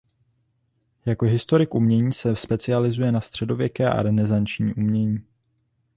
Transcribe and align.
Jako 1.05 1.25
historik 1.25 1.73
umění 1.75 2.13
se 2.13 2.35
specializuje 2.35 3.11
na 3.11 3.21
středověké 3.21 3.89
a 3.89 4.01
renesanční 4.01 4.73
umění. 4.73 5.19